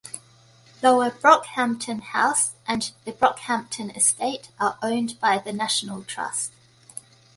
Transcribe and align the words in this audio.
Lower 0.81 1.11
Brockhampton 1.11 2.01
House 2.01 2.55
and 2.67 2.91
the 3.05 3.11
Brockhampton 3.11 3.95
Estate 3.95 4.49
are 4.59 4.79
owned 4.81 5.19
by 5.19 5.37
the 5.37 5.53
National 5.53 6.03
Trust. 6.03 6.51